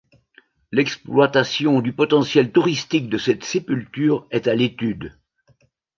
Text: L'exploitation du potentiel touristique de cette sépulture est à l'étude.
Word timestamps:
L'exploitation 0.71 1.79
du 1.79 1.93
potentiel 1.93 2.51
touristique 2.51 3.07
de 3.07 3.19
cette 3.19 3.43
sépulture 3.43 4.25
est 4.31 4.47
à 4.47 4.55
l'étude. 4.55 5.13